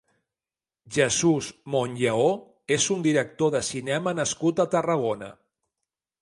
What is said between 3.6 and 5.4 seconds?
cinema nascut a Tarragona.